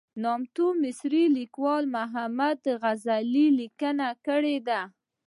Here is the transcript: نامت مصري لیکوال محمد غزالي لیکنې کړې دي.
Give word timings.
نامت 0.23 0.57
مصري 0.81 1.23
لیکوال 1.37 1.83
محمد 1.95 2.61
غزالي 2.81 3.45
لیکنې 3.59 4.09
کړې 4.25 4.57
دي. 4.67 4.81